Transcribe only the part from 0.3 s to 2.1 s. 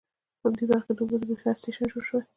په همدې برخه کې د اوبو د بریښنا سټیشن جوړ